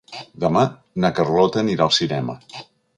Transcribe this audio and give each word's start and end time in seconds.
Demà 0.43 0.63
na 1.05 1.13
Carlota 1.21 1.65
anirà 1.65 1.89
al 1.89 1.97
cinema. 2.03 2.41